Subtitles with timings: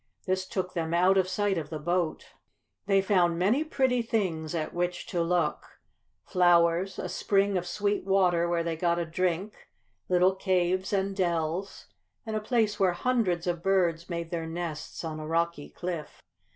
[0.25, 2.29] This took them out of sight of the boat.
[2.87, 5.79] They found many pretty things at which to look
[6.25, 9.67] flowers, a spring of sweet water where they got a drink,
[10.09, 11.85] little caves and dells,
[12.25, 16.19] and a place where hundreds of birds made their nests on a rocky cliff.